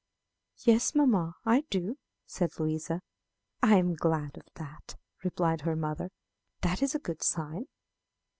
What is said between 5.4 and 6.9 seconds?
her mother; "that